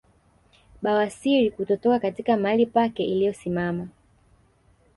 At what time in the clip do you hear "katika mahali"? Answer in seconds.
1.99-2.65